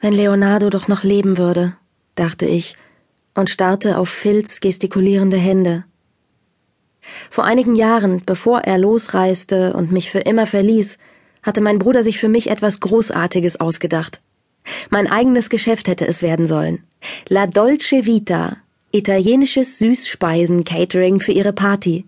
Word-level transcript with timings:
Wenn 0.00 0.14
Leonardo 0.14 0.70
doch 0.70 0.88
noch 0.88 1.04
leben 1.04 1.36
würde, 1.36 1.76
dachte 2.14 2.46
ich 2.46 2.76
und 3.34 3.50
starrte 3.50 3.98
auf 3.98 4.08
Phils 4.08 4.60
gestikulierende 4.60 5.36
Hände. 5.36 5.84
Vor 7.30 7.44
einigen 7.44 7.76
Jahren, 7.76 8.22
bevor 8.24 8.60
er 8.60 8.78
losreiste 8.78 9.74
und 9.74 9.92
mich 9.92 10.10
für 10.10 10.20
immer 10.20 10.46
verließ, 10.46 10.98
hatte 11.42 11.60
mein 11.60 11.78
Bruder 11.78 12.02
sich 12.02 12.18
für 12.18 12.28
mich 12.28 12.50
etwas 12.50 12.80
Großartiges 12.80 13.60
ausgedacht. 13.60 14.20
Mein 14.90 15.06
eigenes 15.06 15.50
Geschäft 15.50 15.88
hätte 15.88 16.06
es 16.06 16.22
werden 16.22 16.46
sollen. 16.46 16.84
La 17.28 17.46
Dolce 17.46 18.04
Vita, 18.04 18.56
italienisches 18.92 19.78
Süßspeisen-Catering 19.78 21.20
für 21.20 21.32
ihre 21.32 21.52
Party. 21.52 22.04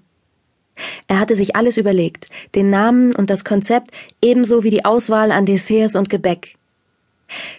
Er 1.08 1.18
hatte 1.18 1.36
sich 1.36 1.56
alles 1.56 1.76
überlegt, 1.76 2.28
den 2.54 2.70
Namen 2.70 3.14
und 3.14 3.30
das 3.30 3.44
Konzept 3.44 3.90
ebenso 4.22 4.64
wie 4.64 4.70
die 4.70 4.84
Auswahl 4.84 5.30
an 5.30 5.46
Desserts 5.46 5.96
und 5.96 6.08
Gebäck. 6.08 6.56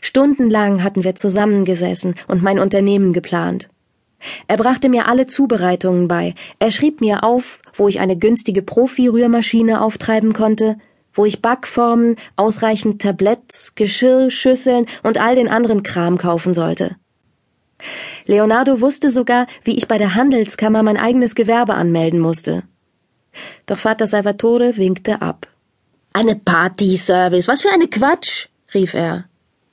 Stundenlang 0.01 0.83
hatten 0.83 1.03
wir 1.03 1.15
zusammengesessen 1.15 2.15
und 2.27 2.43
mein 2.43 2.59
Unternehmen 2.59 3.13
geplant. 3.13 3.69
Er 4.47 4.57
brachte 4.57 4.89
mir 4.89 5.07
alle 5.07 5.27
Zubereitungen 5.27 6.07
bei, 6.07 6.35
er 6.59 6.71
schrieb 6.71 7.01
mir 7.01 7.23
auf, 7.23 7.59
wo 7.73 7.87
ich 7.87 7.99
eine 7.99 8.17
günstige 8.17 8.61
Profi-Rührmaschine 8.61 9.81
auftreiben 9.81 10.33
konnte, 10.33 10.77
wo 11.13 11.25
ich 11.25 11.41
Backformen, 11.41 12.15
ausreichend 12.35 13.01
Tabletts, 13.01 13.75
Geschirr, 13.75 14.31
Schüsseln 14.31 14.87
und 15.03 15.19
all 15.19 15.35
den 15.35 15.47
anderen 15.47 15.83
Kram 15.83 16.17
kaufen 16.17 16.53
sollte. 16.53 16.95
Leonardo 18.25 18.81
wusste 18.81 19.09
sogar, 19.09 19.47
wie 19.63 19.77
ich 19.77 19.87
bei 19.87 19.97
der 19.97 20.15
Handelskammer 20.15 20.83
mein 20.83 20.97
eigenes 20.97 21.35
Gewerbe 21.35 21.73
anmelden 21.73 22.19
musste. 22.19 22.63
Doch 23.65 23.77
Vater 23.77 24.07
Salvatore 24.07 24.77
winkte 24.77 25.21
ab. 25.21 25.47
Eine 26.13 26.35
Party-Service, 26.35 27.47
was 27.47 27.61
für 27.61 27.71
eine 27.71 27.87
Quatsch, 27.87 28.47
rief 28.73 28.93
er. 28.93 29.25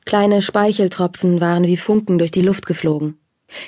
Kleine 0.04 0.42
Speicheltropfen 0.42 1.40
waren 1.40 1.64
wie 1.64 1.76
Funken 1.76 2.18
durch 2.18 2.30
die 2.30 2.42
Luft 2.42 2.66
geflogen. 2.66 3.18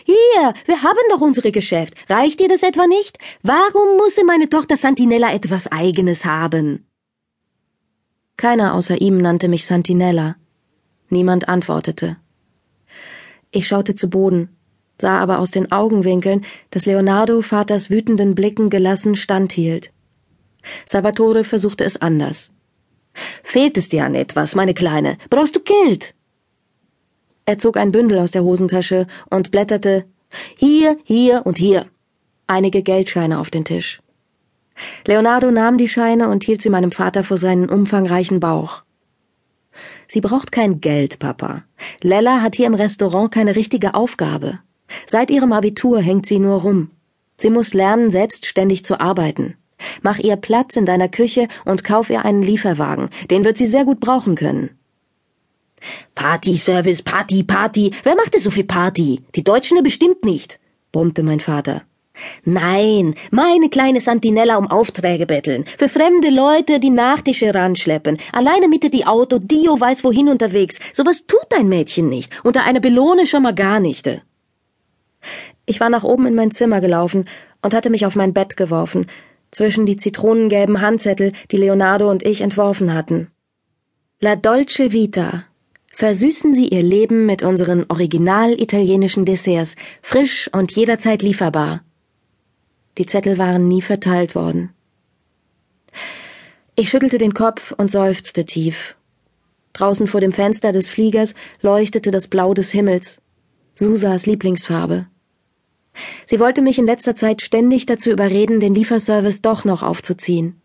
Hier, 0.05 0.55
wir 0.67 0.83
haben 0.83 0.99
doch 1.11 1.21
unsere 1.21 1.53
Geschäft. 1.53 1.95
Reicht 2.09 2.41
dir 2.41 2.49
das 2.49 2.63
etwa 2.63 2.87
nicht? 2.87 3.19
Warum 3.43 3.97
muss 3.97 4.19
meine 4.25 4.49
Tochter 4.49 4.77
Santinella 4.77 5.33
etwas 5.33 5.71
Eigenes 5.71 6.25
haben? 6.25 6.87
Keiner 8.37 8.75
außer 8.75 9.01
ihm 9.01 9.19
nannte 9.19 9.49
mich 9.49 9.67
Santinella. 9.67 10.37
Niemand 11.11 11.49
antwortete. 11.49 12.17
Ich 13.51 13.69
schaute 13.69 13.95
zu 13.95 14.09
Boden, 14.09 14.49
sah 15.01 15.19
aber 15.19 15.39
aus 15.39 15.51
den 15.51 15.71
Augenwinkeln, 15.73 16.45
dass 16.71 16.87
Leonardo 16.87 17.43
Vaters 17.43 17.91
wütenden 17.91 18.35
Blicken 18.35 18.71
gelassen 18.71 19.15
standhielt. 19.15 19.93
Salvatore 20.87 21.45
versuchte 21.45 21.85
es 21.85 22.01
anders. 22.01 22.53
Fehlt 23.43 23.77
es 23.77 23.89
dir 23.89 24.05
an 24.05 24.15
etwas, 24.15 24.55
meine 24.55 24.75
Kleine? 24.75 25.19
Brauchst 25.29 25.57
du 25.57 25.61
Geld? 25.61 26.15
Er 27.45 27.59
zog 27.59 27.77
ein 27.77 27.93
Bündel 27.93 28.19
aus 28.19 28.31
der 28.31 28.45
Hosentasche 28.45 29.07
und 29.31 29.51
blätterte 29.51 30.05
hier, 30.57 30.97
hier 31.05 31.43
und 31.45 31.59
hier 31.59 31.87
einige 32.47 32.83
Geldscheine 32.83 33.39
auf 33.39 33.51
den 33.51 33.65
Tisch. 33.65 34.01
Leonardo 35.07 35.51
nahm 35.51 35.79
die 35.79 35.89
Scheine 35.89 36.29
und 36.29 36.45
hielt 36.45 36.63
sie 36.63 36.71
meinem 36.71 36.93
Vater 36.93 37.25
vor 37.25 37.37
seinen 37.37 37.69
umfangreichen 37.69 38.41
Bauch. 38.41 38.83
Sie 40.07 40.21
braucht 40.21 40.53
kein 40.53 40.81
Geld, 40.81 41.19
Papa. 41.19 41.65
Lella 42.03 42.43
hat 42.43 42.57
hier 42.57 42.67
im 42.67 42.75
Restaurant 42.75 43.33
keine 43.33 43.57
richtige 43.57 43.95
Aufgabe. 43.95 44.59
Seit 45.07 45.31
ihrem 45.31 45.53
Abitur 45.53 46.01
hängt 46.01 46.27
sie 46.27 46.39
nur 46.39 46.61
rum. 46.61 46.91
Sie 47.39 47.51
muss 47.51 47.73
lernen, 47.73 48.11
selbstständig 48.11 48.85
zu 48.85 49.01
arbeiten. 49.01 49.57
Mach 50.03 50.19
ihr 50.19 50.37
Platz 50.37 50.77
in 50.77 50.87
deiner 50.87 51.09
Küche 51.09 51.49
und 51.65 51.85
kauf 51.85 52.11
ihr 52.11 52.25
einen 52.25 52.43
Lieferwagen. 52.43 53.09
Den 53.31 53.45
wird 53.45 53.57
sie 53.57 53.67
sehr 53.67 53.85
gut 53.85 54.01
brauchen 54.01 54.35
können. 54.35 54.71
Party-Service, 56.15 57.03
Party, 57.03 57.43
Party. 57.43 57.93
Wer 58.03 58.15
macht 58.15 58.35
denn 58.35 58.41
so 58.41 58.51
viel 58.51 58.65
Party? 58.65 59.23
Die 59.35 59.45
Deutschen 59.45 59.83
bestimmt 59.83 60.25
nicht, 60.25 60.61
brummte 60.93 61.23
mein 61.23 61.41
Vater. 61.41 61.83
Nein, 62.45 63.15
meine 63.31 63.69
kleine 63.71 64.01
Santinella 64.01 64.57
um 64.57 64.71
Aufträge 64.71 65.27
betteln. 65.27 65.65
Für 65.79 65.89
fremde 65.89 66.29
Leute 66.29 66.79
die 66.79 66.91
Nachtische 66.91 67.55
ranschleppen. 67.55 68.19
Alleine 68.33 68.69
mit 68.69 68.93
die 68.93 69.07
Auto, 69.07 69.39
Dio 69.39 69.81
weiß 69.81 70.05
wohin 70.05 70.29
unterwegs. 70.29 70.79
Sowas 70.93 71.27
tut 71.27 71.47
dein 71.49 71.69
Mädchen 71.69 72.09
nicht. 72.09 72.45
Unter 72.45 72.65
einer 72.65 72.81
Belohne 72.81 73.27
schon 73.27 73.43
mal 73.43 73.55
gar 73.55 73.81
nicht. 73.81 74.09
Ich 75.67 75.81
war 75.81 75.89
nach 75.89 76.05
oben 76.05 76.27
in 76.27 76.35
mein 76.35 76.51
Zimmer 76.51 76.81
gelaufen 76.81 77.29
und 77.63 77.75
hatte 77.75 77.91
mich 77.91 78.05
auf 78.05 78.17
mein 78.17 78.35
Bett 78.35 78.57
geworfen, 78.57 79.07
zwischen 79.51 79.87
die 79.87 79.97
zitronengelben 79.97 80.81
Handzettel, 80.81 81.33
die 81.51 81.57
Leonardo 81.57 82.11
und 82.11 82.25
ich 82.25 82.41
entworfen 82.41 82.93
hatten. 82.93 83.31
La 84.21 84.37
Dolce 84.37 84.93
Vita. 84.93 85.45
Versüßen 85.93 86.55
Sie 86.55 86.69
Ihr 86.69 86.83
Leben 86.83 87.27
mit 87.27 87.43
unseren 87.43 87.85
original 87.89 88.59
italienischen 88.61 89.25
Desserts, 89.27 89.77
frisch 90.01 90.49
und 90.53 90.73
jederzeit 90.73 91.23
lieferbar. 91.23 91.85
Die 92.99 93.07
Zettel 93.07 93.39
waren 93.39 93.69
nie 93.69 93.83
verteilt 93.83 94.35
worden. 94.35 94.71
Ich 96.75 96.89
schüttelte 96.89 97.19
den 97.19 97.35
Kopf 97.35 97.73
und 97.77 97.91
seufzte 97.91 98.47
tief. 98.47 98.97
Draußen 99.75 100.07
vor 100.07 100.23
dem 100.23 100.33
Fenster 100.33 100.73
des 100.73 100.89
Fliegers 100.89 101.35
leuchtete 101.61 102.11
das 102.11 102.27
Blau 102.29 102.55
des 102.55 102.71
Himmels, 102.71 103.21
Susas 103.75 104.25
Lieblingsfarbe. 104.27 105.07
Sie 106.25 106.41
wollte 106.41 106.63
mich 106.63 106.79
in 106.79 106.87
letzter 106.87 107.15
Zeit 107.15 107.43
ständig 107.43 107.85
dazu 107.85 108.11
überreden, 108.11 108.61
den 108.61 108.75
Lieferservice 108.75 109.43
doch 109.43 109.67
noch 109.67 109.83
aufzuziehen. 109.83 110.62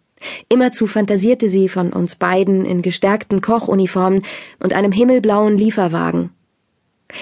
Immerzu 0.50 0.88
fantasierte 0.88 1.50
sie 1.50 1.70
von 1.70 1.94
uns 1.94 2.16
beiden 2.16 2.66
in 2.66 2.82
gestärkten 2.82 3.42
Kochuniformen 3.42 4.24
und 4.60 4.74
einem 4.74 4.92
himmelblauen 4.92 5.58
Lieferwagen. 5.58 6.32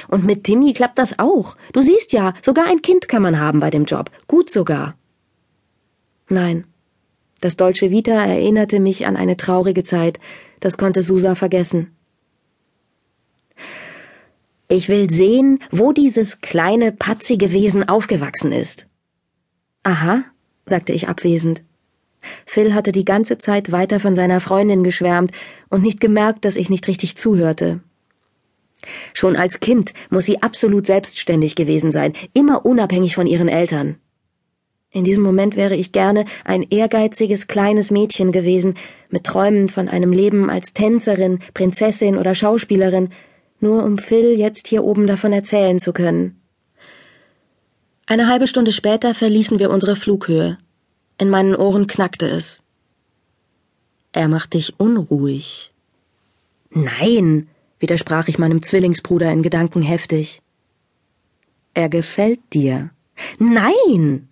Und 0.08 0.26
mit 0.26 0.44
Timmy 0.44 0.74
klappt 0.74 0.98
das 0.98 1.20
auch. 1.20 1.58
Du 1.74 1.82
siehst 1.82 2.14
ja, 2.14 2.34
sogar 2.42 2.66
ein 2.68 2.82
Kind 2.82 3.08
kann 3.08 3.22
man 3.22 3.40
haben 3.40 3.60
bei 3.60 3.70
dem 3.70 3.86
Job. 3.86 4.10
Gut 4.28 4.50
sogar. 4.50 4.96
Nein. 6.28 6.66
Das 7.42 7.58
Dolce 7.58 7.92
Vita 7.92 8.26
erinnerte 8.26 8.80
mich 8.80 9.06
an 9.06 9.18
eine 9.18 9.38
traurige 9.38 9.84
Zeit. 9.84 10.20
Das 10.60 10.78
konnte 10.78 11.04
Susa 11.04 11.36
vergessen. 11.36 11.92
Ich 14.68 14.90
will 14.90 15.12
sehen, 15.12 15.60
wo 15.70 15.92
dieses 15.92 16.42
kleine, 16.42 16.92
patzige 16.92 17.52
Wesen 17.52 17.88
aufgewachsen 17.88 18.52
ist. 18.52 18.88
Aha, 19.84 20.24
sagte 20.66 20.94
ich 20.94 21.08
abwesend. 21.08 21.64
Phil 22.56 22.74
hatte 22.74 22.94
die 22.94 23.04
ganze 23.04 23.38
Zeit 23.38 23.74
weiter 23.74 24.00
von 24.00 24.16
seiner 24.16 24.40
Freundin 24.40 24.82
geschwärmt 24.82 25.32
und 25.70 25.82
nicht 25.82 26.00
gemerkt, 26.00 26.46
dass 26.46 26.56
ich 26.56 26.70
nicht 26.70 26.88
richtig 26.88 27.18
zuhörte. 27.18 27.82
Schon 29.14 29.36
als 29.36 29.60
Kind 29.60 29.94
muss 30.10 30.24
sie 30.24 30.42
absolut 30.42 30.86
selbstständig 30.86 31.58
gewesen 31.58 31.92
sein, 31.92 32.14
immer 32.32 32.66
unabhängig 32.66 33.14
von 33.14 33.28
ihren 33.28 33.50
Eltern. 33.50 33.98
In 34.90 35.04
diesem 35.04 35.22
Moment 35.22 35.58
wäre 35.58 35.76
ich 35.76 35.92
gerne 35.92 36.24
ein 36.46 36.64
ehrgeiziges 36.64 37.48
kleines 37.48 37.92
Mädchen 37.92 38.32
gewesen, 38.32 38.76
mit 39.10 39.26
Träumen 39.26 39.68
von 39.68 39.90
einem 39.90 40.14
Leben 40.14 40.50
als 40.50 40.72
Tänzerin, 40.72 41.40
Prinzessin 41.54 42.18
oder 42.18 42.36
Schauspielerin, 42.36 43.10
nur 43.60 43.84
um 43.84 43.98
Phil 43.98 44.40
jetzt 44.40 44.70
hier 44.70 44.86
oben 44.86 45.08
davon 45.08 45.34
erzählen 45.34 45.78
zu 45.78 45.92
können. 45.92 46.40
Eine 48.06 48.30
halbe 48.30 48.48
Stunde 48.48 48.72
später 48.72 49.14
verließen 49.14 49.60
wir 49.60 49.72
unsere 49.72 49.98
Flughöhe. 49.98 50.58
In 51.18 51.30
meinen 51.30 51.56
Ohren 51.56 51.88
knackte 51.88 52.26
es. 52.28 52.62
Er 54.12 54.28
macht 54.28 54.54
dich 54.54 54.80
unruhig. 54.80 55.72
Nein, 56.70 57.48
widersprach 57.80 58.28
ich 58.28 58.38
meinem 58.38 58.62
Zwillingsbruder 58.62 59.32
in 59.32 59.42
Gedanken 59.42 59.82
heftig. 59.82 60.42
Er 61.74 61.90
gefällt 61.90 62.42
dir. 62.54 62.92
Nein! 63.40 64.28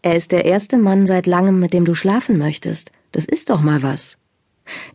Er 0.00 0.16
ist 0.16 0.32
der 0.32 0.44
erste 0.44 0.78
Mann 0.78 1.06
seit 1.06 1.26
langem, 1.26 1.58
mit 1.60 1.72
dem 1.72 1.84
du 1.84 1.94
schlafen 1.94 2.38
möchtest. 2.38 2.92
Das 3.12 3.26
ist 3.26 3.50
doch 3.50 3.60
mal 3.60 3.82
was. 3.82 4.18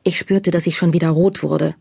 Ich 0.04 0.18
spürte, 0.18 0.52
dass 0.52 0.68
ich 0.68 0.78
schon 0.78 0.94
wieder 0.94 1.10
rot 1.10 1.44
wurde. 1.44 1.76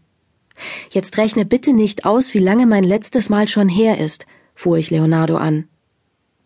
Jetzt 0.90 1.16
rechne 1.18 1.44
bitte 1.44 1.72
nicht 1.72 2.04
aus, 2.04 2.34
wie 2.34 2.38
lange 2.38 2.66
mein 2.66 2.84
letztes 2.84 3.28
Mal 3.28 3.48
schon 3.48 3.68
her 3.68 3.98
ist, 3.98 4.26
fuhr 4.54 4.78
ich 4.78 4.90
Leonardo 4.90 5.36
an. 5.36 5.68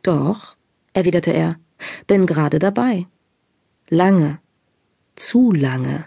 Doch, 0.02 0.56
erwiderte 0.92 1.32
er, 1.32 1.58
bin 2.06 2.26
gerade 2.26 2.58
dabei. 2.58 3.06
Lange. 3.88 4.38
Zu 5.16 5.52
lange. 5.52 6.06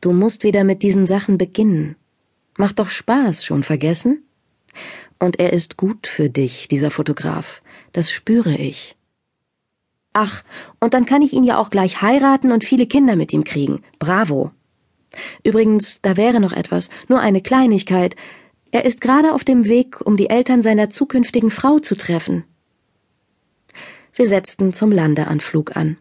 Du 0.00 0.12
musst 0.12 0.42
wieder 0.44 0.64
mit 0.64 0.82
diesen 0.82 1.06
Sachen 1.06 1.38
beginnen. 1.38 1.96
Macht 2.56 2.78
doch 2.78 2.88
Spaß, 2.88 3.44
schon 3.44 3.62
vergessen? 3.62 4.22
Und 5.18 5.38
er 5.38 5.52
ist 5.52 5.76
gut 5.76 6.06
für 6.06 6.28
dich, 6.28 6.68
dieser 6.68 6.90
Fotograf. 6.90 7.62
Das 7.92 8.10
spüre 8.10 8.54
ich. 8.54 8.96
Ach, 10.12 10.44
und 10.80 10.94
dann 10.94 11.04
kann 11.04 11.22
ich 11.22 11.32
ihn 11.34 11.44
ja 11.44 11.58
auch 11.58 11.70
gleich 11.70 12.00
heiraten 12.00 12.52
und 12.52 12.64
viele 12.64 12.86
Kinder 12.86 13.16
mit 13.16 13.32
ihm 13.32 13.44
kriegen. 13.44 13.82
Bravo. 13.98 14.50
Übrigens, 15.44 16.00
da 16.00 16.16
wäre 16.16 16.40
noch 16.40 16.52
etwas, 16.52 16.88
nur 17.08 17.20
eine 17.20 17.42
Kleinigkeit. 17.42 18.16
Er 18.70 18.84
ist 18.84 19.00
gerade 19.00 19.34
auf 19.34 19.44
dem 19.44 19.66
Weg, 19.66 20.00
um 20.04 20.16
die 20.16 20.30
Eltern 20.30 20.62
seiner 20.62 20.90
zukünftigen 20.90 21.50
Frau 21.50 21.78
zu 21.78 21.96
treffen. 21.96 22.44
Wir 24.18 24.26
setzten 24.26 24.72
zum 24.72 24.92
Landeanflug 24.92 25.76
an. 25.76 25.98